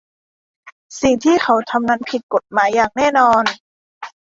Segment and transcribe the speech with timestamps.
[1.01, 3.43] สิ่งที่เขาทำนั้นผิดกฎหมายอย่างแน่นอน